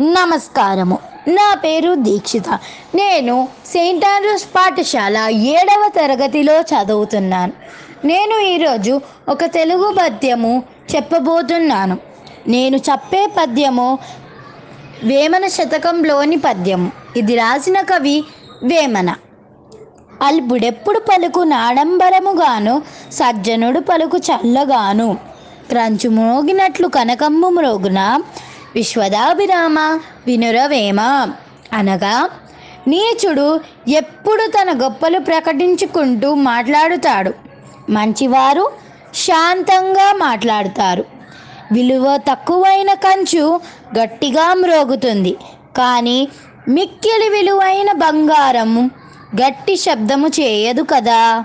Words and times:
నమస్కారము. 0.00 0.98
నా 1.28 1.54
పేరు 1.54 1.94
దీక్షిత. 1.94 2.48
నేను 2.94 3.48
సెయింట్ 3.66 4.04
ఆండ్రూస్ 4.04 4.44
పాఠశాల 4.44 5.16
ఏడవ 5.30 5.90
తరగతిలో 5.96 6.60
చదువుతున్నాను. 6.60 7.52
నేను 8.04 8.40
ఈరోజు 8.40 9.00
ఒక 9.28 9.44
తెలుగు 9.44 9.94
పద్యము 9.98 10.62
చెప్పబోతున్నాను. 10.96 11.98
నేను 12.48 12.76
చెప్పే 12.76 13.26
పద్యము 13.26 13.98
వేమన 15.04 15.46
శతకంలోని 15.46 16.36
పద్యము. 16.36 16.92
ఇది 17.16 17.34
రాసిన 17.34 17.80
కవి 17.80 18.24
వేమన. 18.62 19.14
అల్పుడెప్పుడు 20.22 20.98
పలుకు 20.98 21.40
నాడంబరముగాను 21.40 22.82
సజ్జనుడు 23.12 23.80
పలుకు 23.80 24.16
చల్లగాను. 24.16 25.16
క్రంచు 25.68 26.08
మ్రోగినట్లు 26.08 26.88
కనకంబు 26.88 27.48
మ్రోగున 27.48 28.22
విశ్వదాభిరామ 28.76 29.80
వినురవేమ 30.26 31.00
అనగా 31.72 32.30
నీచుడు 32.88 33.60
ఎప్పుడు 33.88 34.46
తన 34.46 34.84
గొప్పలు 34.84 35.18
ప్రకటించుకుంటూ 35.18 36.34
మాట్లాడుతాడు. 36.34 37.34
మంచివారు 37.90 38.72
శాంతంగా 39.14 40.12
మాట్లాడుతారు. 40.16 41.04
విలువ 41.72 42.16
తక్కువైన 42.16 42.92
కంచు 42.94 43.60
గట్టిగా 43.98 44.54
మ్రోగుతుంది. 44.54 45.36
కానీ 45.76 46.28
మిక్కిలి 46.68 47.28
విలువైన 47.28 47.92
బంగారము 47.92 48.90
గట్టి 49.42 49.76
శబ్దము 49.76 50.28
చేయదు 50.28 50.82
కదా. 50.82 51.44